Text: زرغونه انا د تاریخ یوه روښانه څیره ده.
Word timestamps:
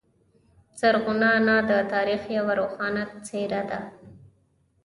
زرغونه 0.79 1.27
انا 1.37 1.57
د 1.69 1.71
تاریخ 1.93 2.21
یوه 2.37 2.53
روښانه 2.59 3.03
څیره 3.27 3.61
ده. 3.69 3.79